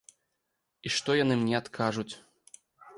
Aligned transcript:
І 0.85 0.93
што 0.95 1.17
яны 1.23 1.39
мне 1.45 1.55
адкажуць? 1.61 2.11